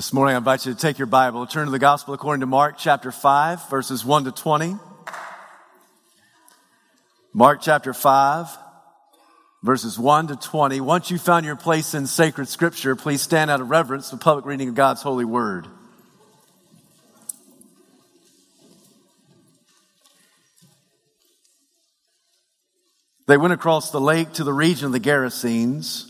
[0.00, 2.46] This morning, I invite you to take your Bible, turn to the Gospel according to
[2.46, 4.76] Mark chapter 5, verses 1 to 20.
[7.34, 8.48] Mark chapter 5,
[9.62, 10.80] verses 1 to 20.
[10.80, 14.24] Once you've found your place in sacred scripture, please stand out of reverence to the
[14.24, 15.66] public reading of God's holy word.
[23.26, 26.09] They went across the lake to the region of the Gerasenes.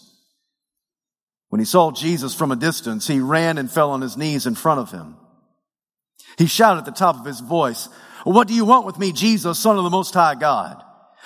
[1.51, 4.55] When he saw Jesus from a distance, he ran and fell on his knees in
[4.55, 5.17] front of him.
[6.37, 7.89] He shouted at the top of his voice,
[8.23, 10.81] What do you want with me, Jesus, Son of the Most High God?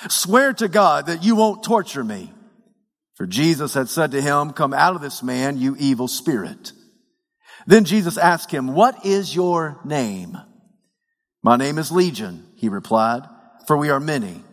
[0.10, 2.34] Swear to God that you won't torture me.
[3.14, 6.72] For Jesus had said to him, Come out of this man, you evil spirit.
[7.68, 10.40] Then Jesus asked him, What is your name?
[11.44, 13.22] My name is Legion, he replied,
[13.68, 14.44] for we are many.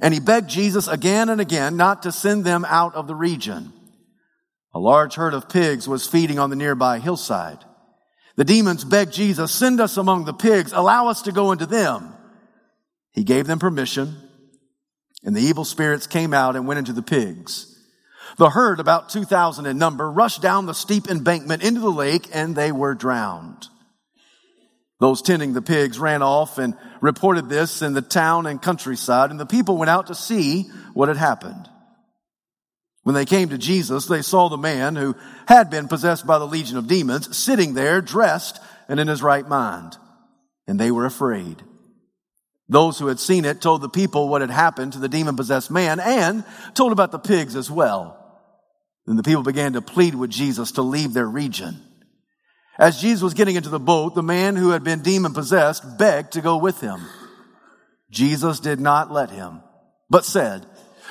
[0.00, 3.72] And he begged Jesus again and again not to send them out of the region.
[4.74, 7.64] A large herd of pigs was feeding on the nearby hillside.
[8.36, 12.14] The demons begged Jesus, send us among the pigs, allow us to go into them.
[13.12, 14.16] He gave them permission,
[15.24, 17.74] and the evil spirits came out and went into the pigs.
[18.36, 22.54] The herd, about 2,000 in number, rushed down the steep embankment into the lake, and
[22.54, 23.66] they were drowned.
[25.00, 29.40] Those tending the pigs ran off and reported this in the town and countryside, and
[29.40, 31.67] the people went out to see what had happened.
[33.08, 36.46] When they came to Jesus, they saw the man who had been possessed by the
[36.46, 39.96] legion of demons sitting there dressed and in his right mind.
[40.66, 41.62] And they were afraid.
[42.68, 45.70] Those who had seen it told the people what had happened to the demon possessed
[45.70, 48.44] man and told about the pigs as well.
[49.06, 51.80] Then the people began to plead with Jesus to leave their region.
[52.78, 56.32] As Jesus was getting into the boat, the man who had been demon possessed begged
[56.32, 57.00] to go with him.
[58.10, 59.62] Jesus did not let him,
[60.10, 60.66] but said,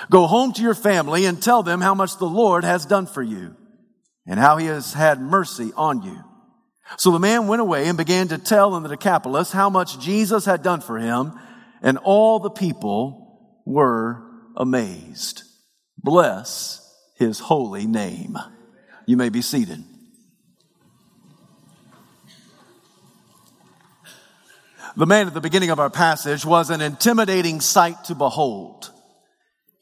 [0.09, 3.23] Go home to your family and tell them how much the Lord has done for
[3.23, 3.55] you
[4.25, 6.23] and how he has had mercy on you.
[6.97, 10.45] So the man went away and began to tell in the Decapolis how much Jesus
[10.45, 11.33] had done for him,
[11.81, 14.23] and all the people were
[14.55, 15.43] amazed.
[15.97, 16.81] Bless
[17.15, 18.37] his holy name.
[19.05, 19.83] You may be seated.
[24.95, 28.91] The man at the beginning of our passage was an intimidating sight to behold.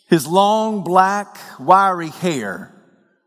[0.07, 2.71] His long black wiry hair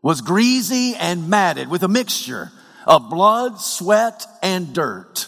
[0.01, 2.51] was greasy and matted with a mixture
[2.87, 5.27] of blood, sweat, and dirt.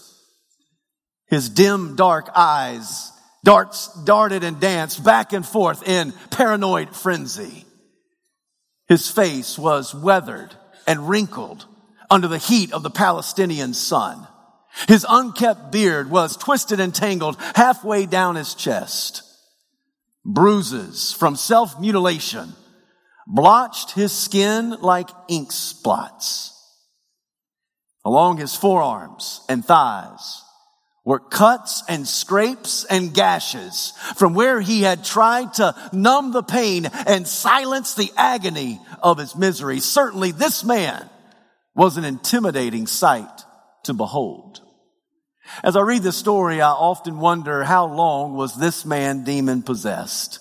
[1.27, 3.11] His dim dark eyes
[3.43, 7.65] darts, darted and danced back and forth in paranoid frenzy.
[8.87, 10.55] His face was weathered
[10.87, 11.65] and wrinkled
[12.09, 14.27] under the heat of the Palestinian sun.
[14.87, 19.23] His unkept beard was twisted and tangled halfway down his chest.
[20.23, 22.53] Bruises from self-mutilation
[23.27, 26.47] blotched his skin like ink spots.
[28.05, 30.43] Along his forearms and thighs
[31.03, 36.85] were cuts and scrapes and gashes from where he had tried to numb the pain
[36.85, 39.79] and silence the agony of his misery.
[39.79, 41.09] Certainly this man
[41.75, 43.45] was an intimidating sight
[43.83, 44.61] to behold.
[45.63, 50.39] As I read this story, I often wonder how long was this man demon possessed?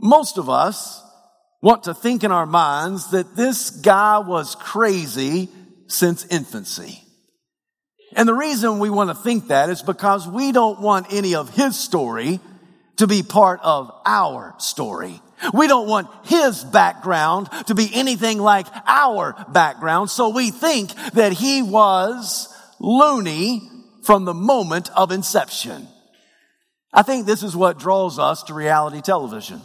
[0.00, 1.02] Most of us
[1.62, 5.48] want to think in our minds that this guy was crazy
[5.86, 7.00] since infancy.
[8.16, 11.50] And the reason we want to think that is because we don't want any of
[11.50, 12.40] his story
[12.96, 15.20] to be part of our story.
[15.52, 20.10] We don't want his background to be anything like our background.
[20.10, 23.68] So we think that he was loony
[24.04, 25.88] from the moment of inception.
[26.92, 29.60] I think this is what draws us to reality television.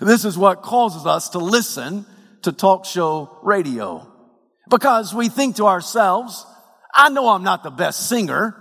[0.00, 2.06] This is what causes us to listen
[2.42, 4.06] to talk show radio.
[4.68, 6.46] Because we think to ourselves,
[6.94, 8.56] I know I'm not the best singer,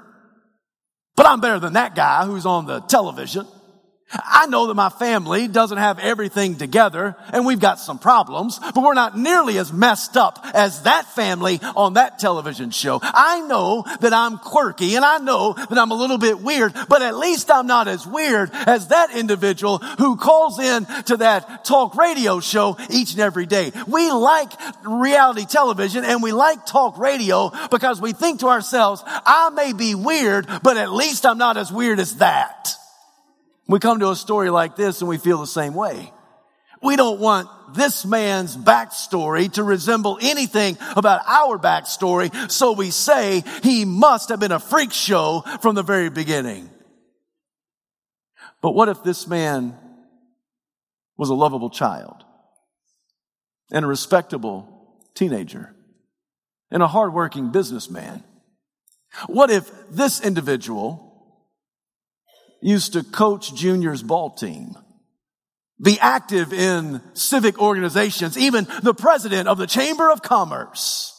[1.15, 3.47] but I'm better than that guy who's on the television.
[4.13, 8.83] I know that my family doesn't have everything together and we've got some problems, but
[8.83, 12.99] we're not nearly as messed up as that family on that television show.
[13.01, 17.01] I know that I'm quirky and I know that I'm a little bit weird, but
[17.01, 21.95] at least I'm not as weird as that individual who calls in to that talk
[21.95, 23.71] radio show each and every day.
[23.87, 24.51] We like
[24.85, 29.95] reality television and we like talk radio because we think to ourselves, I may be
[29.95, 32.77] weird, but at least I'm not as weird as that.
[33.67, 36.11] We come to a story like this and we feel the same way.
[36.81, 43.43] We don't want this man's backstory to resemble anything about our backstory, so we say
[43.63, 46.69] he must have been a freak show from the very beginning.
[48.61, 49.75] But what if this man
[51.17, 52.23] was a lovable child
[53.71, 55.73] and a respectable teenager
[56.69, 58.23] and a hardworking businessman?
[59.27, 61.04] What if this individual
[62.61, 64.75] used to coach Junior's ball team,
[65.81, 71.11] be active in civic organizations, even the president of the Chamber of Commerce.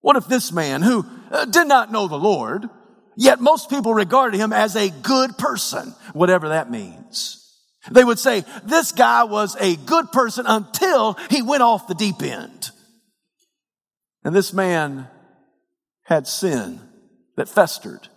[0.00, 2.68] What if this man, who uh, did not know the Lord,
[3.16, 7.40] yet most people regarded him as a good person, whatever that means.
[7.90, 12.22] They would say, this guy was a good person until he went off the deep
[12.22, 12.70] end.
[14.24, 15.08] And this man
[16.04, 16.80] had sin
[17.36, 18.08] that festered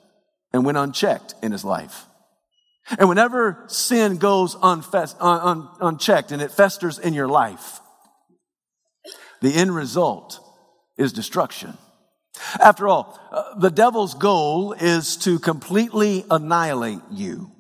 [0.58, 2.08] and went unchecked in his life.
[2.98, 7.80] And whenever sin goes unfest, un, un, unchecked and it festers in your life,
[9.40, 10.40] the end result
[10.98, 11.78] is destruction.
[12.60, 17.52] After all, uh, the devil's goal is to completely annihilate you.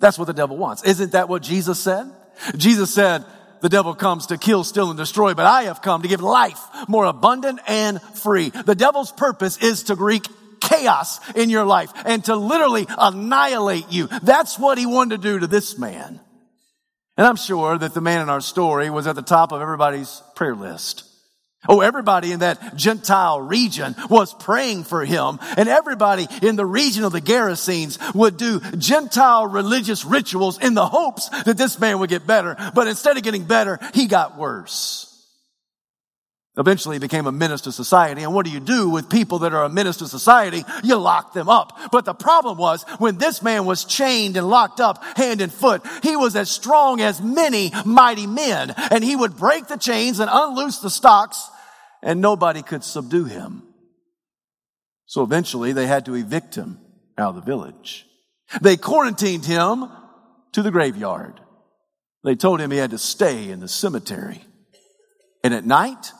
[0.00, 0.82] That's what the devil wants.
[0.82, 2.10] Isn't that what Jesus said?
[2.56, 3.24] Jesus said,
[3.60, 6.60] the devil comes to kill, steal, and destroy, but I have come to give life
[6.88, 8.48] more abundant and free.
[8.48, 10.26] The devil's purpose is to wreak
[10.64, 14.08] chaos in your life and to literally annihilate you.
[14.22, 16.20] That's what he wanted to do to this man.
[17.16, 20.22] And I'm sure that the man in our story was at the top of everybody's
[20.34, 21.04] prayer list.
[21.66, 27.04] Oh, everybody in that Gentile region was praying for him, and everybody in the region
[27.04, 32.10] of the Gerasenes would do Gentile religious rituals in the hopes that this man would
[32.10, 32.56] get better.
[32.74, 35.10] But instead of getting better, he got worse.
[36.56, 38.22] Eventually he became a menace to society.
[38.22, 40.64] And what do you do with people that are a menace to society?
[40.84, 41.76] You lock them up.
[41.90, 45.82] But the problem was when this man was chained and locked up hand and foot,
[46.04, 48.72] he was as strong as many mighty men.
[48.76, 51.50] And he would break the chains and unloose the stocks
[52.04, 53.62] and nobody could subdue him.
[55.06, 56.78] So eventually they had to evict him
[57.18, 58.06] out of the village.
[58.60, 59.90] They quarantined him
[60.52, 61.40] to the graveyard.
[62.22, 64.44] They told him he had to stay in the cemetery.
[65.42, 66.12] And at night,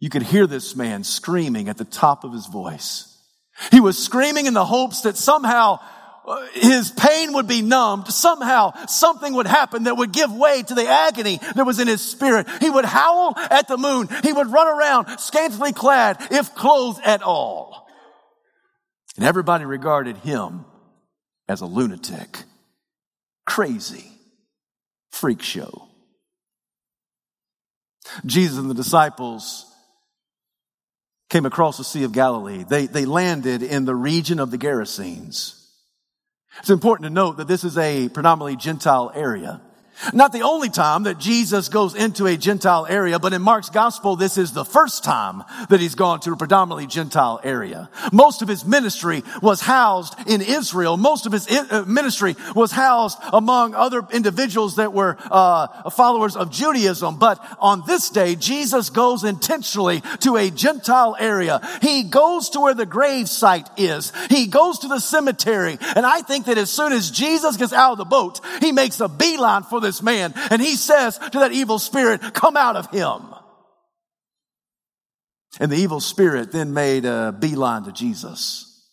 [0.00, 3.06] you could hear this man screaming at the top of his voice.
[3.70, 5.78] He was screaming in the hopes that somehow
[6.26, 8.08] uh, his pain would be numbed.
[8.08, 12.00] Somehow something would happen that would give way to the agony that was in his
[12.00, 12.48] spirit.
[12.60, 14.08] He would howl at the moon.
[14.22, 17.86] He would run around scantily clad, if clothed at all.
[19.16, 20.64] And everybody regarded him
[21.46, 22.44] as a lunatic,
[23.44, 24.10] crazy,
[25.10, 25.88] freak show.
[28.24, 29.69] Jesus and the disciples
[31.30, 32.64] came across the Sea of Galilee.
[32.68, 35.56] They, they landed in the region of the Gerasenes.
[36.58, 39.62] It's important to note that this is a predominantly Gentile area.
[40.12, 44.16] Not the only time that Jesus goes into a Gentile area, but in Mark's gospel,
[44.16, 47.90] this is the first time that he's gone to a predominantly Gentile area.
[48.12, 50.96] Most of his ministry was housed in Israel.
[50.96, 56.50] Most of his uh, ministry was housed among other individuals that were uh, followers of
[56.50, 57.18] Judaism.
[57.18, 61.60] But on this day, Jesus goes intentionally to a Gentile area.
[61.82, 64.12] He goes to where the grave site is.
[64.28, 65.78] He goes to the cemetery.
[65.94, 69.00] And I think that as soon as Jesus gets out of the boat, he makes
[69.00, 70.32] a beeline for the this man.
[70.50, 73.34] And he says to that evil spirit, come out of him.
[75.58, 78.88] And the evil spirit then made a beeline to Jesus.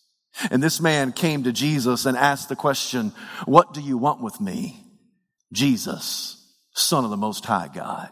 [0.50, 3.12] And this man came to Jesus and asked the question,
[3.44, 4.84] what do you want with me?
[5.52, 6.36] Jesus,
[6.74, 8.10] son of the most high God.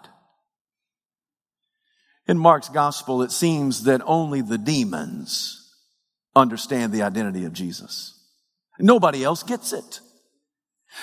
[2.28, 5.73] In Mark's gospel, it seems that only the demons
[6.35, 8.12] understand the identity of Jesus.
[8.78, 10.00] Nobody else gets it.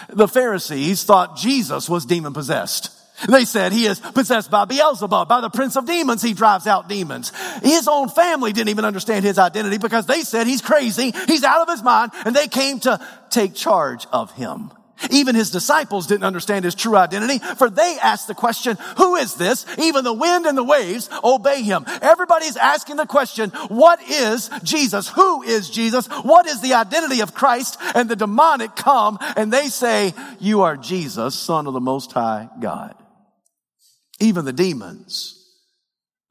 [0.10, 2.92] The Pharisees thought Jesus was demon possessed.
[3.28, 6.22] They said he is possessed by Beelzebub, by the prince of demons.
[6.22, 7.32] He drives out demons.
[7.62, 11.14] His own family didn't even understand his identity because they said he's crazy.
[11.28, 14.72] He's out of his mind and they came to take charge of him.
[15.10, 19.36] Even his disciples didn't understand his true identity, for they asked the question, who is
[19.36, 19.66] this?
[19.78, 21.86] Even the wind and the waves obey him.
[22.02, 25.10] Everybody's asking the question, what is Jesus?
[25.10, 26.08] Who is Jesus?
[26.08, 27.78] What is the identity of Christ?
[27.96, 32.50] And the demonic come and they say, you are Jesus, son of the most high
[32.60, 32.96] God.
[34.20, 35.40] Even the demons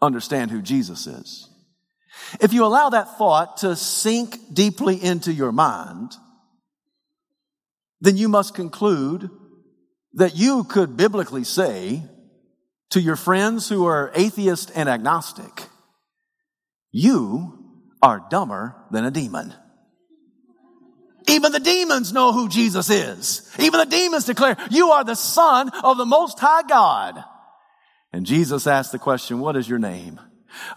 [0.00, 1.48] understand who Jesus is.
[2.40, 6.12] If you allow that thought to sink deeply into your mind,
[8.02, 9.30] then you must conclude
[10.14, 12.02] that you could biblically say
[12.90, 15.68] to your friends who are atheist and agnostic,
[16.90, 19.54] you are dumber than a demon.
[21.28, 23.48] Even the demons know who Jesus is.
[23.60, 27.22] Even the demons declare, you are the son of the most high God.
[28.12, 30.20] And Jesus asked the question, what is your name?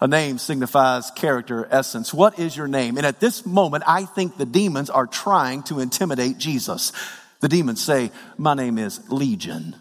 [0.00, 2.12] A name signifies character, essence.
[2.12, 2.96] What is your name?
[2.96, 6.92] And at this moment, I think the demons are trying to intimidate Jesus.
[7.40, 9.76] The demons say, my name is Legion.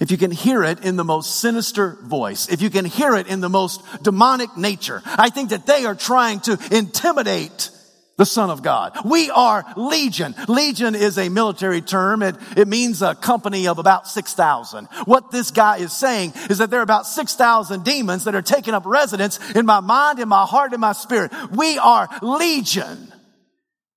[0.00, 3.28] If you can hear it in the most sinister voice, if you can hear it
[3.28, 7.70] in the most demonic nature, I think that they are trying to intimidate
[8.16, 8.96] the Son of God.
[9.04, 10.34] We are Legion.
[10.48, 12.22] Legion is a military term.
[12.22, 14.86] It, it means a company of about 6,000.
[15.04, 18.74] What this guy is saying is that there are about 6,000 demons that are taking
[18.74, 21.30] up residence in my mind, in my heart, in my spirit.
[21.52, 23.12] We are Legion.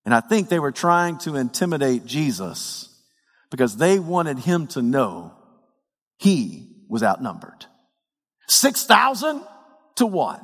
[0.06, 2.90] And I think they were trying to intimidate Jesus
[3.52, 5.34] because they wanted him to know
[6.18, 7.66] he was outnumbered.
[8.48, 9.44] 6,000
[9.96, 10.42] to one.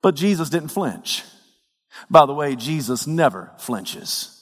[0.00, 1.24] But Jesus didn't flinch.
[2.10, 4.34] By the way, Jesus never flinches.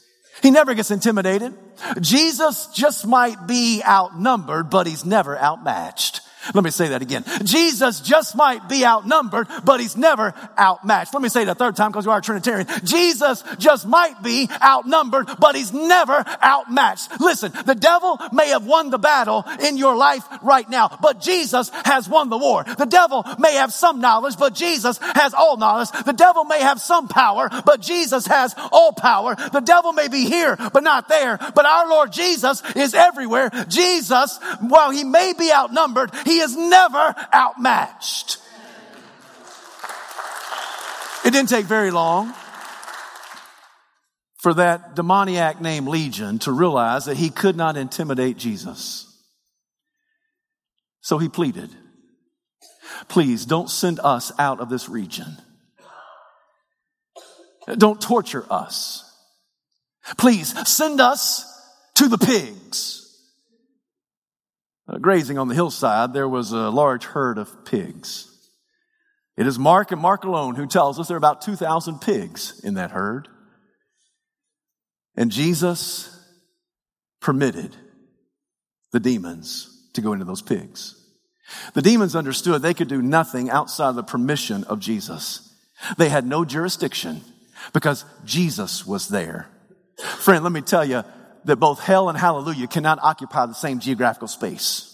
[0.43, 1.55] He never gets intimidated.
[2.01, 6.21] Jesus just might be outnumbered, but he's never outmatched.
[6.55, 7.25] Let me say that again.
[7.45, 11.15] Jesus just might be outnumbered, but he's never outmatched.
[11.15, 12.67] Let me say it a third time because we are Trinitarian.
[12.85, 17.21] Jesus just might be outnumbered, but he's never outmatched.
[17.21, 21.71] Listen, the devil may have won the battle in your life right now, but Jesus
[21.85, 22.65] has won the war.
[22.65, 25.91] The devil may have some knowledge, but Jesus has all knowledge.
[26.05, 29.35] The devil may have some power, but Jesus has all power.
[29.35, 31.39] The devil may be here, but not there.
[31.55, 33.51] But our Lord Jesus is everywhere.
[33.69, 38.37] Jesus, while he may be outnumbered, he he is never outmatched.
[41.25, 42.35] It didn't take very long
[44.43, 49.07] for that demoniac named Legion to realize that he could not intimidate Jesus.
[51.01, 51.71] So he pleaded,
[53.09, 55.39] please don't send us out of this region.
[57.79, 59.11] Don't torture us.
[60.19, 61.47] Please send us
[61.95, 63.06] to the pigs.
[64.89, 68.33] Uh, grazing on the hillside, there was a large herd of pigs.
[69.37, 72.75] It is Mark and Mark alone who tells us there are about 2,000 pigs in
[72.75, 73.29] that herd.
[75.17, 76.13] And Jesus
[77.21, 77.75] permitted
[78.93, 80.95] the demons to go into those pigs.
[81.75, 85.55] The demons understood they could do nothing outside the permission of Jesus.
[85.97, 87.21] They had no jurisdiction
[87.73, 89.49] because Jesus was there.
[90.19, 91.05] Friend, let me tell you,
[91.47, 94.93] that both hell and hallelujah cannot occupy the same geographical space.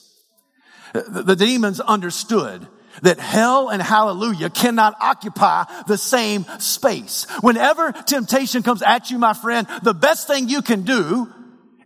[0.93, 2.67] The, the demons understood
[3.03, 7.27] that hell and hallelujah cannot occupy the same space.
[7.41, 11.33] Whenever temptation comes at you, my friend, the best thing you can do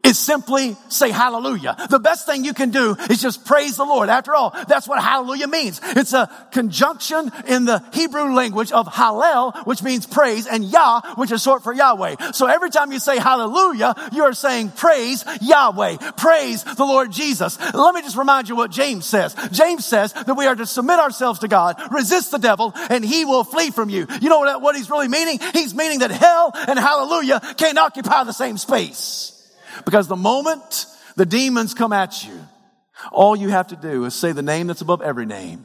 [0.06, 1.76] is simply say hallelujah.
[1.90, 4.08] The best thing you can do is just praise the Lord.
[4.08, 5.80] After all, that's what hallelujah means.
[5.82, 11.32] It's a conjunction in the Hebrew language of hallel, which means praise, and Yah, which
[11.32, 12.32] is short for Yahweh.
[12.32, 15.96] So every time you say hallelujah, you are saying praise Yahweh.
[16.16, 17.58] Praise the Lord Jesus.
[17.74, 19.34] Let me just remind you what James says.
[19.50, 23.24] James says that we are to submit ourselves to God, resist the devil, and he
[23.24, 24.06] will flee from you.
[24.20, 25.40] You know what, what he's really meaning?
[25.52, 29.35] He's meaning that hell and hallelujah can't occupy the same space.
[29.84, 32.38] Because the moment the demons come at you,
[33.12, 35.64] all you have to do is say the name that's above every name.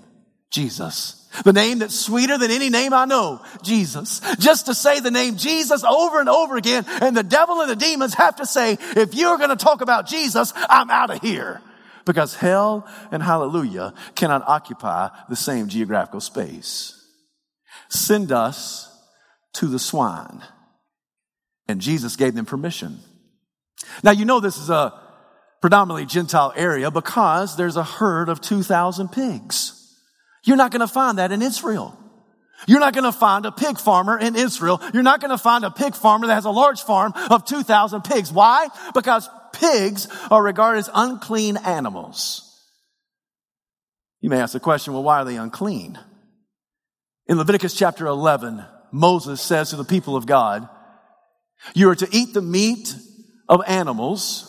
[0.52, 1.18] Jesus.
[1.46, 3.42] The name that's sweeter than any name I know.
[3.64, 4.20] Jesus.
[4.38, 6.84] Just to say the name Jesus over and over again.
[7.02, 10.08] And the devil and the demons have to say, if you're going to talk about
[10.08, 11.62] Jesus, I'm out of here.
[12.04, 16.98] Because hell and hallelujah cannot occupy the same geographical space.
[17.90, 18.90] Send us
[19.54, 20.44] to the swine.
[21.70, 23.00] And Jesus gave them permission.
[24.04, 24.94] Now, you know this is a
[25.62, 29.78] predominantly Gentile area because there's a herd of 2,000 pigs.
[30.44, 31.98] You're not going to find that in Israel.
[32.68, 34.82] You're not going to find a pig farmer in Israel.
[34.94, 38.04] You're not going to find a pig farmer that has a large farm of 2,000
[38.04, 38.32] pigs.
[38.32, 38.68] Why?
[38.94, 42.48] Because pigs are regarded as unclean animals.
[44.20, 45.98] You may ask the question, well, why are they unclean?
[47.28, 50.68] In Leviticus chapter 11, Moses says to the people of God,
[51.74, 52.96] you are to eat the meat
[53.52, 54.48] of animals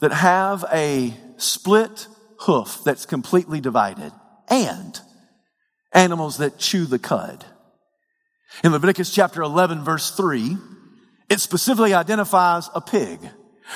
[0.00, 2.08] that have a split
[2.40, 4.10] hoof that's completely divided
[4.48, 5.00] and
[5.92, 7.44] animals that chew the cud.
[8.64, 10.56] In Leviticus chapter 11 verse 3,
[11.28, 13.20] it specifically identifies a pig.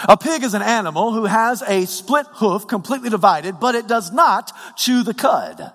[0.09, 4.11] A pig is an animal who has a split hoof completely divided, but it does
[4.11, 5.73] not chew the cud.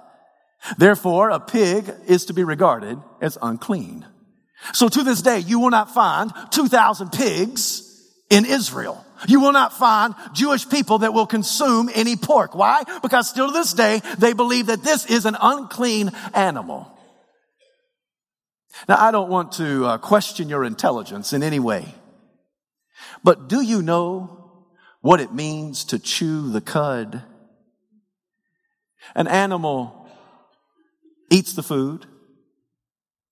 [0.77, 4.07] Therefore, a pig is to be regarded as unclean.
[4.73, 7.92] So to this day, you will not find 2,000 pigs
[8.33, 9.05] in Israel.
[9.27, 12.55] You will not find Jewish people that will consume any pork.
[12.55, 12.83] Why?
[13.01, 16.89] Because still to this day, they believe that this is an unclean animal.
[18.89, 21.93] Now, I don't want to uh, question your intelligence in any way,
[23.23, 24.63] but do you know
[25.01, 27.21] what it means to chew the cud?
[29.13, 30.07] An animal
[31.29, 32.07] eats the food,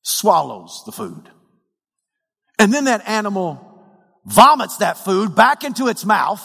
[0.04, 1.28] swallows the food,
[2.60, 3.71] and then that animal
[4.26, 6.42] vomits that food back into its mouth,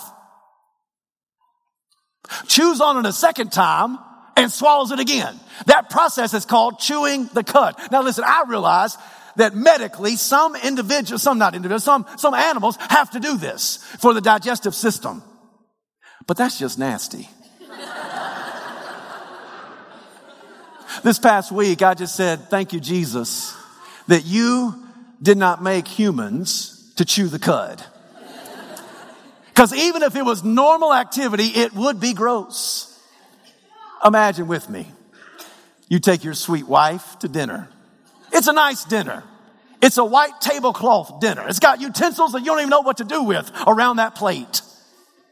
[2.47, 3.99] chews on it a second time,
[4.37, 5.38] and swallows it again.
[5.66, 7.76] That process is called chewing the cud.
[7.90, 8.97] Now listen, I realize
[9.37, 14.12] that medically some individuals, some not individuals, some, some animals have to do this for
[14.14, 15.23] the digestive system.
[16.26, 17.28] But that's just nasty.
[21.02, 23.54] this past week, I just said, thank you, Jesus,
[24.09, 24.75] that you
[25.23, 27.82] did not make humans to chew the cud.
[29.48, 32.92] Because even if it was normal activity, it would be gross.
[34.04, 34.86] Imagine with me.
[35.88, 37.68] You take your sweet wife to dinner.
[38.32, 39.24] It's a nice dinner.
[39.80, 41.46] It's a white tablecloth dinner.
[41.48, 44.62] It's got utensils that you don't even know what to do with around that plate.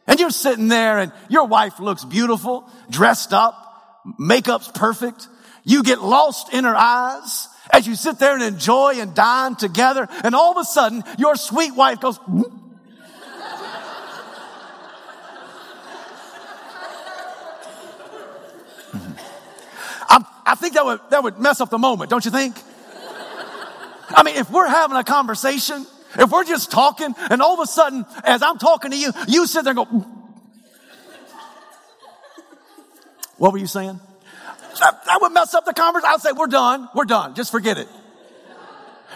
[0.06, 5.28] And you're sitting there and your wife looks beautiful, dressed up, makeup's perfect.
[5.64, 10.06] You get lost in her eyes as you sit there and enjoy and dine together,
[10.22, 12.20] and all of a sudden, your sweet wife goes,
[20.46, 22.56] I think that would, that would mess up the moment, don't you think?
[24.10, 25.84] I mean, if we're having a conversation,
[26.16, 29.48] if we're just talking, and all of a sudden, as I'm talking to you, you
[29.48, 29.86] sit there and go,
[33.36, 33.98] what were you saying?
[34.80, 36.14] That, that would mess up the conversation.
[36.14, 36.88] I'd say, we're done.
[36.94, 37.34] We're done.
[37.34, 37.88] Just forget it.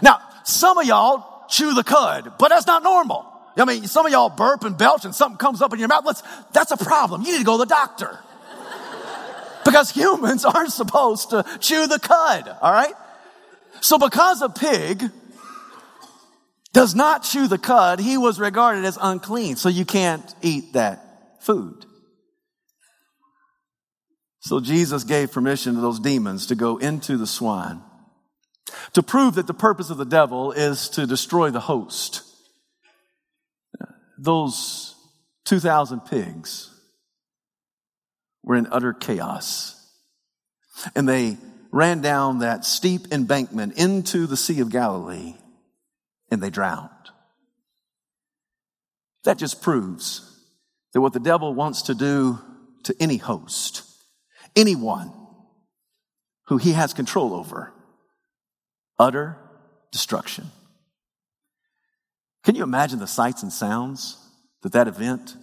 [0.02, 3.26] Now, some of y'all chew the cud, but that's not normal.
[3.56, 6.04] I mean, some of y'all burp and belch and something comes up in your mouth.
[6.04, 6.22] Let's,
[6.52, 7.22] that's a problem.
[7.22, 8.18] You need to go to the doctor.
[9.64, 12.94] because humans aren't supposed to chew the cud, all right?
[13.80, 15.10] So because a pig
[16.72, 19.56] does not chew the cud, he was regarded as unclean.
[19.56, 21.87] So you can't eat that food.
[24.40, 27.83] So Jesus gave permission to those demons to go into the swine
[28.92, 32.22] to prove that the purpose of the devil is to destroy the host.
[34.18, 34.94] Those
[35.44, 36.70] 2,000 pigs
[38.42, 39.74] were in utter chaos.
[40.94, 41.37] And they
[41.70, 45.35] ran down that steep embankment into the Sea of Galilee
[46.31, 46.90] and they drowned.
[49.24, 50.24] That just proves
[50.92, 52.38] that what the devil wants to do
[52.85, 53.83] to any host
[54.56, 55.12] anyone
[56.46, 57.72] who he has control over
[58.98, 59.37] utter
[59.92, 60.50] destruction.
[62.44, 64.16] Can you imagine the sights and sounds
[64.62, 65.37] that that event?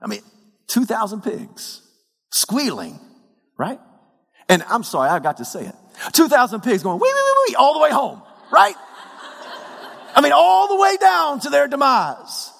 [0.00, 0.22] I mean,
[0.68, 1.82] 2,000 pigs
[2.30, 2.98] squealing,
[3.58, 3.78] right?
[4.48, 5.74] And I'm sorry, I got to say it.
[6.12, 8.74] 2,000 pigs going wee, wee, wee, wee, all the way home, right?
[10.14, 12.50] I mean, all the way down to their demise.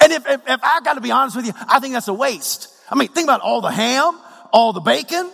[0.00, 2.14] And if, if, if I got to be honest with you, I think that's a
[2.14, 2.68] waste.
[2.90, 4.18] I mean, think about all the ham,
[4.52, 5.30] all the bacon,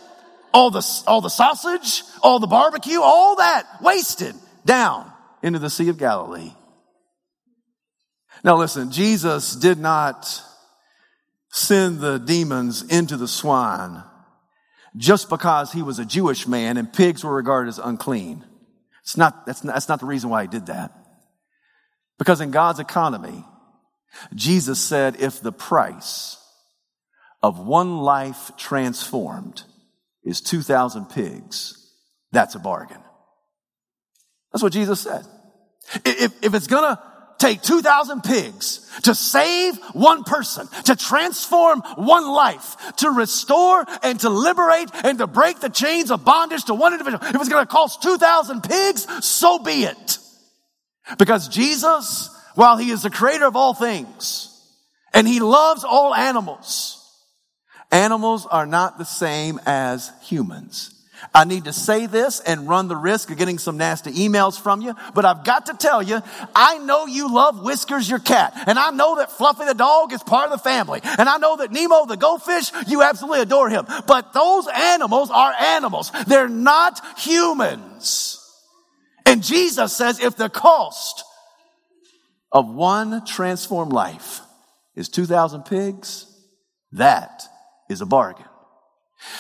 [0.53, 5.11] all the, all the sausage, all the barbecue, all that wasted down
[5.43, 6.53] into the Sea of Galilee.
[8.43, 10.43] Now listen, Jesus did not
[11.51, 14.03] send the demons into the swine
[14.97, 18.45] just because he was a Jewish man and pigs were regarded as unclean.
[19.03, 20.93] It's not, that's not, that's not the reason why he did that.
[22.19, 23.45] Because in God's economy,
[24.35, 26.39] Jesus said if the price
[27.45, 29.65] of one life transformed
[30.23, 31.93] is 2,000 pigs.
[32.33, 33.03] That's a bargain.
[34.51, 35.27] That's what Jesus said.
[36.07, 36.99] If, if it's gonna
[37.39, 44.31] take 2,000 pigs to save one person, to transform one life, to restore and to
[44.31, 48.03] liberate and to break the chains of bondage to one individual, if it's gonna cost
[48.03, 50.19] 2,000 pigs, so be it.
[51.19, 54.51] Because Jesus, while he is the creator of all things,
[55.13, 57.03] and he loves all animals,
[57.95, 60.91] Animals are not the same as humans.
[61.33, 64.83] I need to say this and run the risk of getting some nasty emails from
[64.83, 66.21] you, but I've got to tell you,
[66.57, 70.25] I know you love Whiskers, your cat, and I know that Fluffy the dog is
[70.25, 73.87] part of the family, and I know that Nemo the goldfish, you absolutely adore him,
[74.09, 76.11] but those animals are animals.
[76.27, 78.41] They're not humans.
[79.25, 81.23] And Jesus says if the cost
[82.51, 84.41] of one transformed life
[84.97, 86.27] is 2,000 pigs,
[86.91, 87.45] that
[87.95, 88.45] is a bargain.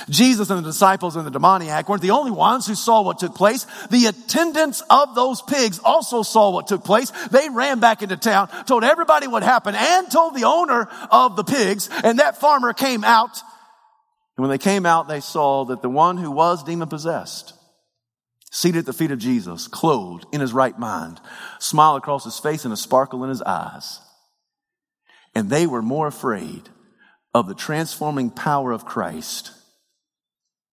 [0.09, 3.35] Jesus and the disciples and the demoniac weren't the only ones who saw what took
[3.35, 3.67] place.
[3.90, 7.11] The attendants of those pigs also saw what took place.
[7.31, 11.45] They ran back into town, told everybody what happened, and told the owner of the
[11.45, 11.90] pigs.
[12.03, 13.40] And that farmer came out.
[14.37, 17.53] And when they came out, they saw that the one who was demon possessed,
[18.51, 21.21] seated at the feet of Jesus, clothed in his right mind,
[21.59, 24.01] smile across his face and a sparkle in his eyes.
[25.35, 26.69] And they were more afraid
[27.35, 29.51] of the transforming power of Christ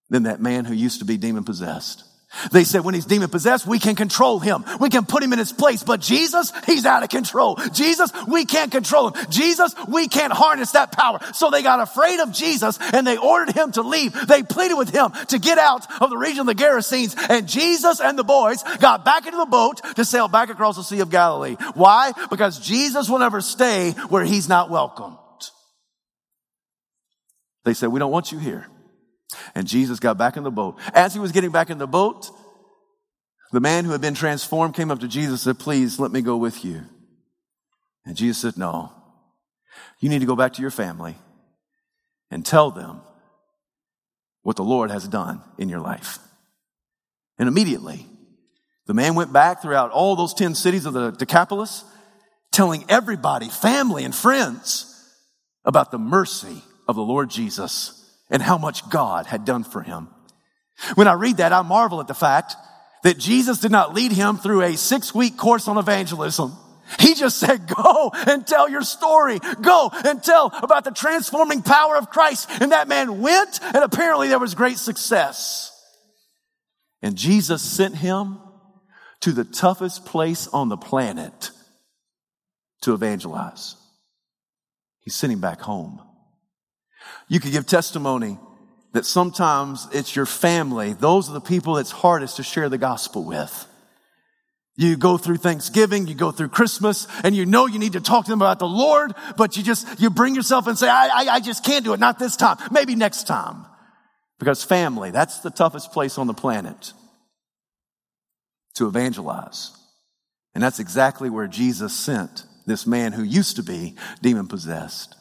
[0.09, 2.03] than that man who used to be demon possessed.
[2.51, 4.63] They said when he's demon possessed, we can control him.
[4.79, 5.83] We can put him in his place.
[5.83, 7.57] But Jesus, he's out of control.
[7.73, 9.25] Jesus, we can't control him.
[9.29, 11.19] Jesus, we can't harness that power.
[11.33, 14.13] So they got afraid of Jesus and they ordered him to leave.
[14.27, 17.17] They pleaded with him to get out of the region of the Gerasenes.
[17.29, 20.83] And Jesus and the boys got back into the boat to sail back across the
[20.83, 21.57] Sea of Galilee.
[21.73, 22.13] Why?
[22.29, 25.17] Because Jesus will never stay where he's not welcomed.
[27.63, 28.67] They said, we don't want you here.
[29.55, 30.77] And Jesus got back in the boat.
[30.93, 32.29] As he was getting back in the boat,
[33.51, 36.21] the man who had been transformed came up to Jesus and said, Please let me
[36.21, 36.83] go with you.
[38.05, 38.91] And Jesus said, No.
[39.99, 41.15] You need to go back to your family
[42.29, 43.01] and tell them
[44.41, 46.19] what the Lord has done in your life.
[47.37, 48.07] And immediately,
[48.87, 51.83] the man went back throughout all those 10 cities of the Decapolis,
[52.51, 54.87] telling everybody, family and friends,
[55.63, 57.97] about the mercy of the Lord Jesus
[58.29, 60.09] and how much God had done for him.
[60.95, 62.55] When I read that, I marvel at the fact
[63.03, 66.53] that Jesus did not lead him through a six week course on evangelism.
[66.99, 69.39] He just said, go and tell your story.
[69.61, 72.49] Go and tell about the transforming power of Christ.
[72.59, 75.69] And that man went and apparently there was great success.
[77.01, 78.39] And Jesus sent him
[79.21, 81.51] to the toughest place on the planet
[82.81, 83.75] to evangelize.
[84.99, 86.01] He sent him back home.
[87.27, 88.37] You could give testimony
[88.93, 90.93] that sometimes it's your family.
[90.93, 93.67] Those are the people it's hardest to share the gospel with.
[94.75, 98.25] You go through Thanksgiving, you go through Christmas, and you know you need to talk
[98.25, 101.27] to them about the Lord, but you just, you bring yourself and say, I, I,
[101.35, 101.99] I just can't do it.
[101.99, 102.57] Not this time.
[102.71, 103.65] Maybe next time.
[104.39, 106.93] Because family, that's the toughest place on the planet
[108.75, 109.71] to evangelize.
[110.55, 115.15] And that's exactly where Jesus sent this man who used to be demon possessed.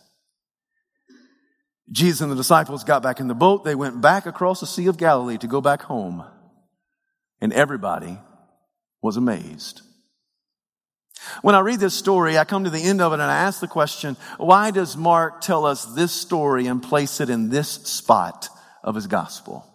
[1.92, 3.64] Jesus and the disciples got back in the boat.
[3.64, 6.24] They went back across the Sea of Galilee to go back home.
[7.40, 8.18] And everybody
[9.02, 9.82] was amazed.
[11.42, 13.60] When I read this story, I come to the end of it and I ask
[13.60, 18.48] the question, why does Mark tell us this story and place it in this spot
[18.82, 19.66] of his gospel?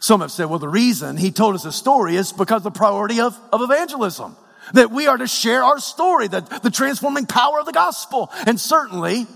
[0.00, 3.20] Some have said, well, the reason he told us a story is because the priority
[3.20, 4.36] of, of evangelism.
[4.74, 8.30] That we are to share our story, the, the transforming power of the gospel.
[8.46, 9.26] And certainly,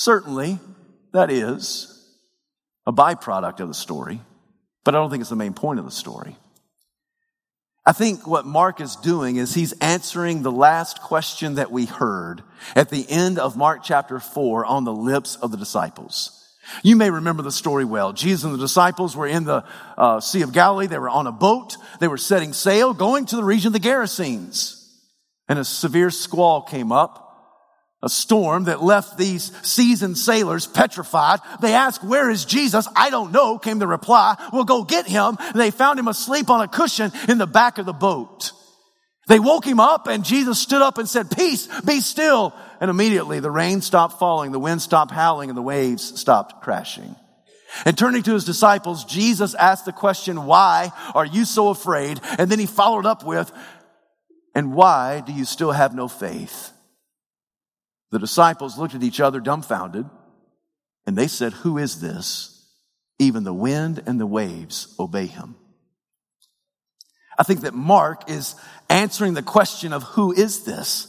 [0.00, 0.58] certainly,
[1.12, 2.08] that is
[2.86, 4.20] a byproduct of the story,
[4.82, 6.36] but I don't think it's the main point of the story.
[7.84, 12.42] I think what Mark is doing is he's answering the last question that we heard
[12.74, 16.36] at the end of Mark chapter 4 on the lips of the disciples.
[16.82, 18.12] You may remember the story well.
[18.12, 19.64] Jesus and the disciples were in the
[19.98, 20.86] uh, Sea of Galilee.
[20.86, 21.76] They were on a boat.
[21.98, 24.76] They were setting sail, going to the region of the Gerasenes.
[25.48, 27.29] And a severe squall came up
[28.02, 31.40] a storm that left these seasoned sailors petrified.
[31.60, 32.88] They asked, where is Jesus?
[32.96, 34.36] I don't know, came the reply.
[34.52, 35.36] We'll go get him.
[35.54, 38.52] They found him asleep on a cushion in the back of the boat.
[39.28, 42.54] They woke him up and Jesus stood up and said, peace, be still.
[42.80, 47.14] And immediately the rain stopped falling, the wind stopped howling, and the waves stopped crashing.
[47.84, 52.18] And turning to his disciples, Jesus asked the question, why are you so afraid?
[52.38, 53.52] And then he followed up with,
[54.54, 56.72] and why do you still have no faith?
[58.10, 60.06] The disciples looked at each other dumbfounded,
[61.06, 62.56] and they said, Who is this?
[63.18, 65.56] Even the wind and the waves obey him.
[67.38, 68.54] I think that Mark is
[68.88, 71.06] answering the question of who is this?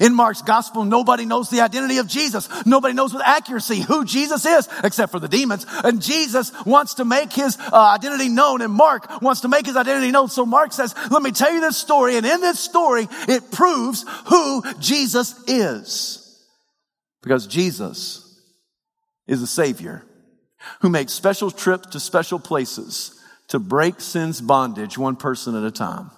[0.00, 2.48] In Mark's gospel, nobody knows the identity of Jesus.
[2.64, 5.66] Nobody knows with accuracy who Jesus is, except for the demons.
[5.84, 9.76] And Jesus wants to make his uh, identity known, and Mark wants to make his
[9.76, 10.28] identity known.
[10.28, 14.06] So Mark says, let me tell you this story, and in this story, it proves
[14.26, 16.23] who Jesus is.
[17.24, 18.40] Because Jesus
[19.26, 20.04] is the Savior.
[20.80, 25.70] who makes special trips to special places to break sin's bondage one person at a
[25.70, 26.10] time.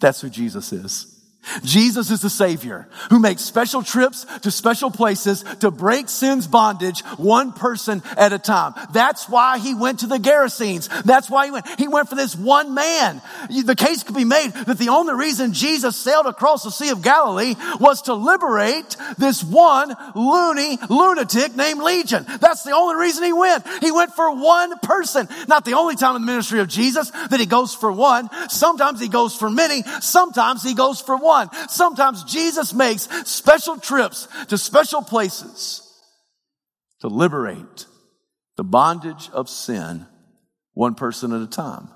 [0.00, 1.17] That's who Jesus is.
[1.62, 7.00] Jesus is the Savior who makes special trips to special places to break sin's bondage
[7.16, 8.74] one person at a time.
[8.92, 10.88] That's why he went to the Gerasenes.
[11.04, 11.66] That's why he went.
[11.78, 13.22] He went for this one man.
[13.48, 17.02] The case could be made that the only reason Jesus sailed across the Sea of
[17.02, 22.24] Galilee was to liberate this one loony lunatic named Legion.
[22.40, 23.66] That's the only reason he went.
[23.80, 25.28] He went for one person.
[25.46, 28.28] Not the only time in the ministry of Jesus that he goes for one.
[28.48, 29.82] Sometimes he goes for many.
[30.00, 31.68] Sometimes he goes for one one.
[31.68, 35.82] Sometimes Jesus makes special trips to special places
[37.00, 37.86] to liberate
[38.56, 40.06] the bondage of sin
[40.74, 41.88] one person at a time.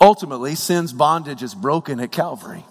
[0.00, 2.64] Ultimately, sin's bondage is broken at Calvary,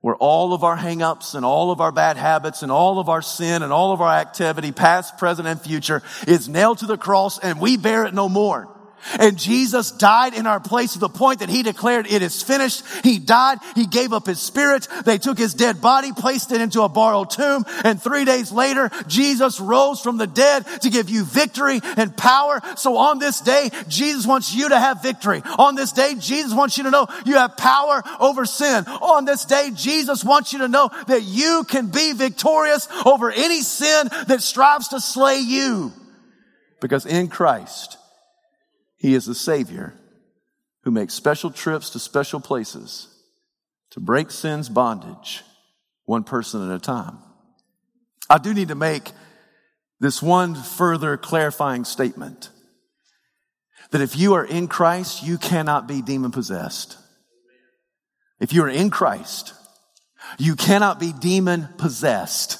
[0.00, 3.20] where all of our hangups and all of our bad habits and all of our
[3.20, 7.38] sin and all of our activity, past, present, and future, is nailed to the cross
[7.38, 8.73] and we bear it no more.
[9.18, 12.82] And Jesus died in our place to the point that he declared it is finished.
[13.02, 13.58] He died.
[13.74, 14.88] He gave up his spirit.
[15.04, 17.64] They took his dead body, placed it into a borrowed tomb.
[17.84, 22.60] And three days later, Jesus rose from the dead to give you victory and power.
[22.76, 25.42] So on this day, Jesus wants you to have victory.
[25.58, 28.84] On this day, Jesus wants you to know you have power over sin.
[28.86, 33.62] On this day, Jesus wants you to know that you can be victorious over any
[33.62, 35.92] sin that strives to slay you.
[36.80, 37.98] Because in Christ,
[39.04, 39.92] he is the Savior
[40.84, 43.08] who makes special trips to special places
[43.90, 45.42] to break sin's bondage
[46.06, 47.18] one person at a time.
[48.30, 49.12] I do need to make
[50.00, 52.48] this one further clarifying statement
[53.90, 56.96] that if you are in Christ, you cannot be demon possessed.
[58.40, 59.52] If you are in Christ,
[60.38, 62.58] you cannot be demon possessed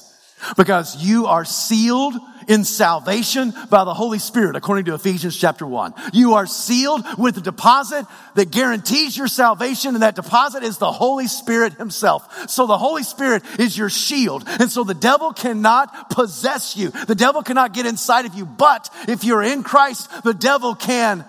[0.57, 2.13] because you are sealed
[2.47, 5.93] in salvation by the Holy Spirit, according to Ephesians chapter 1.
[6.13, 8.05] You are sealed with a deposit
[8.35, 12.49] that guarantees your salvation, and that deposit is the Holy Spirit Himself.
[12.49, 14.43] So the Holy Spirit is your shield.
[14.47, 16.89] And so the devil cannot possess you.
[16.89, 18.45] The devil cannot get inside of you.
[18.45, 21.25] But if you're in Christ, the devil can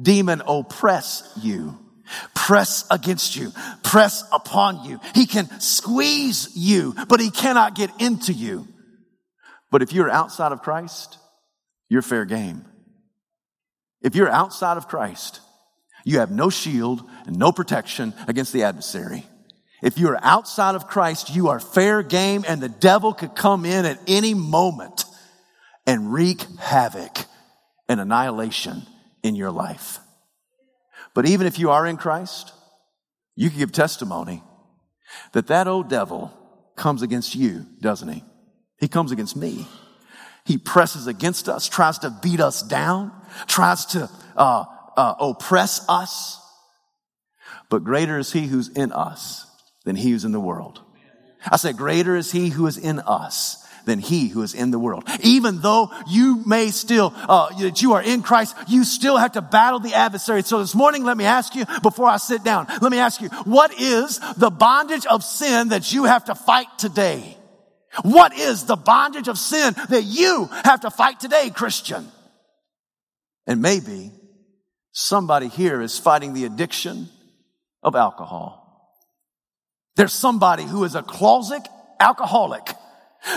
[0.00, 1.78] demon oppress you
[2.34, 5.00] press against you, press upon you.
[5.14, 8.66] He can squeeze you, but he cannot get into you.
[9.72, 11.16] But if you're outside of Christ,
[11.88, 12.66] you're fair game.
[14.02, 15.40] If you're outside of Christ,
[16.04, 19.24] you have no shield and no protection against the adversary.
[19.82, 23.86] If you're outside of Christ, you are fair game and the devil could come in
[23.86, 25.06] at any moment
[25.86, 27.24] and wreak havoc
[27.88, 28.82] and annihilation
[29.22, 30.00] in your life.
[31.14, 32.52] But even if you are in Christ,
[33.36, 34.42] you can give testimony
[35.32, 36.30] that that old devil
[36.76, 38.22] comes against you, doesn't he?
[38.82, 39.68] He comes against me.
[40.44, 43.12] He presses against us, tries to beat us down,
[43.46, 44.64] tries to uh,
[44.96, 46.40] uh, oppress us.
[47.70, 49.46] But greater is he who's in us
[49.84, 50.80] than he who's in the world.
[51.48, 54.80] I say, greater is he who is in us than he who is in the
[54.80, 55.04] world.
[55.22, 59.42] Even though you may still, uh, that you are in Christ, you still have to
[59.42, 60.42] battle the adversary.
[60.42, 63.28] So this morning, let me ask you before I sit down, let me ask you,
[63.44, 67.36] what is the bondage of sin that you have to fight today?
[68.02, 72.08] What is the bondage of sin that you have to fight today, Christian?
[73.46, 74.12] And maybe
[74.92, 77.08] somebody here is fighting the addiction
[77.82, 78.96] of alcohol.
[79.96, 81.68] There's somebody who is a closet
[82.00, 82.66] alcoholic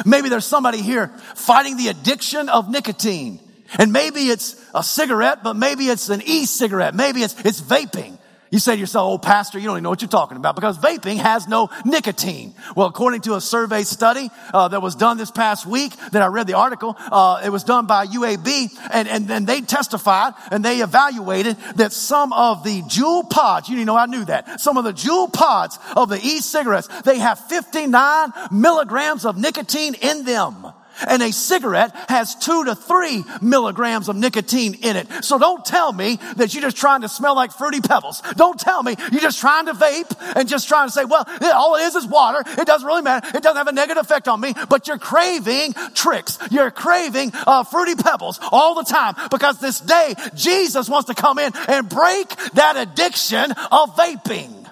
[0.06, 3.40] Maybe there's somebody here fighting the addiction of nicotine.
[3.78, 6.94] And maybe it's a cigarette, but maybe it's an e-cigarette.
[6.96, 8.15] Maybe it's, it's vaping.
[8.52, 10.78] You say to yourself, oh, pastor, you don't even know what you're talking about because
[10.78, 12.54] vaping has no nicotine.
[12.76, 16.28] Well, according to a survey study uh, that was done this past week that I
[16.28, 20.64] read the article, uh, it was done by UAB and, and, and they testified and
[20.64, 24.84] they evaluated that some of the Juul pods, you know, I knew that, some of
[24.84, 30.68] the Juul pods of the e-cigarettes, they have 59 milligrams of nicotine in them.
[31.08, 35.08] And a cigarette has two to three milligrams of nicotine in it.
[35.24, 38.22] So don't tell me that you're just trying to smell like fruity pebbles.
[38.36, 41.76] Don't tell me you're just trying to vape and just trying to say, well, all
[41.76, 42.44] it is is water.
[42.60, 43.28] It doesn't really matter.
[43.36, 46.38] It doesn't have a negative effect on me, but you're craving tricks.
[46.52, 51.40] You're craving uh, fruity pebbles all the time because this day Jesus wants to come
[51.40, 54.70] in and break that addiction of vaping.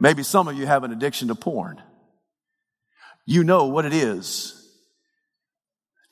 [0.00, 1.80] Maybe some of you have an addiction to porn.
[3.26, 4.63] You know what it is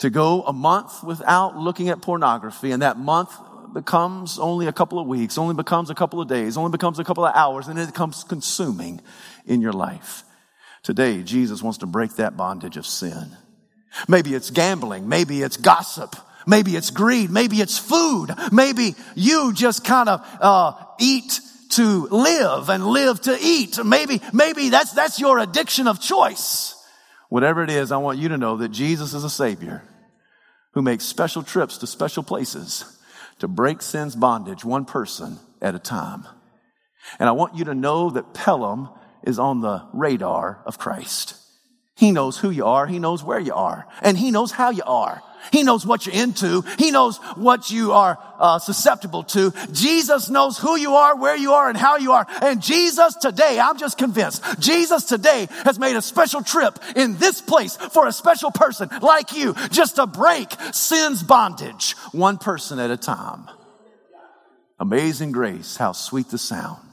[0.02, 3.30] to go a month without looking at pornography and that month
[3.72, 7.04] becomes only a couple of weeks, only becomes a couple of days, only becomes a
[7.04, 9.00] couple of hours, and it becomes consuming
[9.46, 10.24] in your life.
[10.82, 13.36] Today, Jesus wants to break that bondage of sin.
[14.08, 15.08] Maybe it's gambling.
[15.08, 16.16] Maybe it's gossip.
[16.48, 17.30] Maybe it's greed.
[17.30, 18.34] Maybe it's food.
[18.50, 21.38] Maybe you just kind of uh, eat
[21.70, 23.78] to live and live to eat.
[23.84, 26.74] Maybe, maybe that's, that's your addiction of choice.
[27.28, 29.84] Whatever it is, I want you to know that Jesus is a Savior
[30.74, 32.98] who makes special trips to special places
[33.38, 36.26] to break sin's bondage, one person at a time.
[37.18, 38.88] And I want you to know that Pelham
[39.24, 41.36] is on the radar of Christ.
[42.02, 42.84] He knows who you are.
[42.88, 43.86] He knows where you are.
[44.00, 45.22] And He knows how you are.
[45.52, 46.62] He knows what you're into.
[46.76, 49.52] He knows what you are uh, susceptible to.
[49.70, 52.26] Jesus knows who you are, where you are, and how you are.
[52.42, 57.40] And Jesus today, I'm just convinced, Jesus today has made a special trip in this
[57.40, 62.90] place for a special person like you, just to break sin's bondage, one person at
[62.90, 63.48] a time.
[64.80, 66.91] Amazing grace, how sweet the sound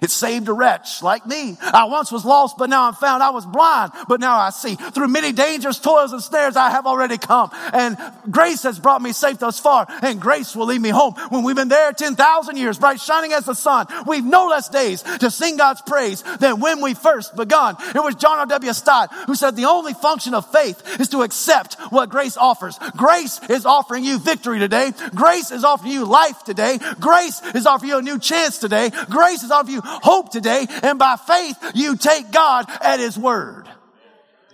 [0.00, 1.56] it saved a wretch like me.
[1.60, 3.22] I once was lost, but now I'm found.
[3.22, 4.76] I was blind, but now I see.
[4.76, 7.50] Through many dangers, toils, and snares, I have already come.
[7.72, 7.98] And
[8.30, 11.14] grace has brought me safe thus far, and grace will lead me home.
[11.28, 15.02] When we've been there 10,000 years, bright shining as the sun, we've no less days
[15.02, 17.76] to sing God's praise than when we first begun.
[17.94, 18.72] It was John R.W.
[18.72, 22.78] Stott who said the only function of faith is to accept what grace offers.
[22.96, 24.92] Grace is offering you victory today.
[25.14, 26.78] Grace is offering you life today.
[26.98, 28.90] Grace is offering you a new chance today.
[29.08, 30.66] Grace is offering you hope today.
[30.82, 33.68] And by faith, you take God at His word.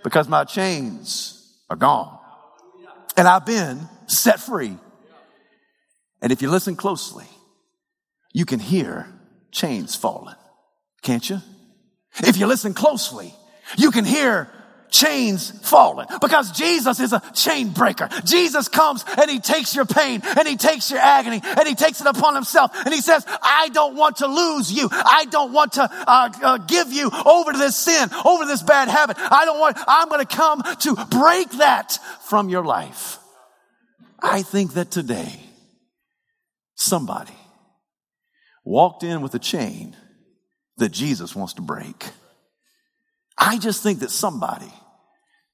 [0.03, 1.33] Because my chains
[1.69, 2.17] are gone.
[3.15, 4.77] And I've been set free.
[6.21, 7.25] And if you listen closely,
[8.33, 9.07] you can hear
[9.51, 10.35] chains falling.
[11.01, 11.41] Can't you?
[12.19, 13.33] If you listen closely,
[13.77, 14.49] you can hear
[14.89, 18.09] chains falling because Jesus is a chain breaker.
[18.23, 22.01] Jesus comes and he takes your pain and he takes your agony and he takes
[22.01, 24.89] it upon himself and he says, I don't want to lose you.
[24.91, 28.87] I don't want to uh, uh, give you over to this sin, over this bad
[28.87, 29.17] habit.
[29.19, 33.19] I don't want, I'm going to come to break that from your life.
[34.19, 35.39] I think that today
[36.75, 37.33] somebody
[38.63, 39.95] walked in with a chain
[40.77, 42.05] that Jesus wants to break.
[43.37, 44.71] I just think that somebody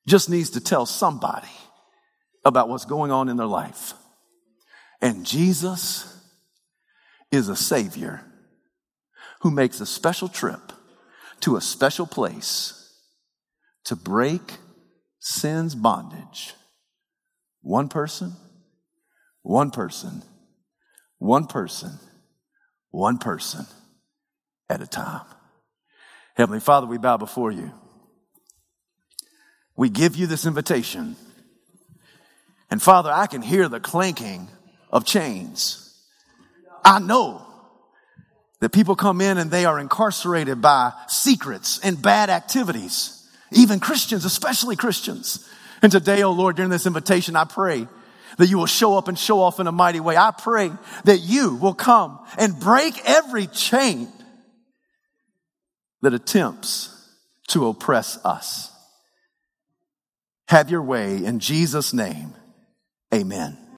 [0.07, 1.47] just needs to tell somebody
[2.45, 3.93] about what's going on in their life.
[5.01, 6.09] And Jesus
[7.31, 8.21] is a Savior
[9.41, 10.71] who makes a special trip
[11.41, 12.79] to a special place
[13.85, 14.57] to break
[15.19, 16.53] sin's bondage.
[17.61, 18.33] One person,
[19.41, 20.23] one person,
[21.17, 21.99] one person,
[22.91, 23.65] one person
[24.69, 25.25] at a time.
[26.35, 27.71] Heavenly Father, we bow before you.
[29.75, 31.15] We give you this invitation.
[32.69, 34.47] And Father, I can hear the clanking
[34.91, 35.79] of chains.
[36.83, 37.45] I know
[38.59, 43.27] that people come in and they are incarcerated by secrets and bad activities.
[43.51, 45.47] Even Christians, especially Christians.
[45.81, 47.87] And today, oh Lord, during this invitation, I pray
[48.37, 50.17] that you will show up and show off in a mighty way.
[50.17, 50.71] I pray
[51.03, 54.07] that you will come and break every chain
[56.03, 56.89] that attempts
[57.47, 58.71] to oppress us.
[60.49, 62.33] Have your way in Jesus' name.
[63.13, 63.62] Amen.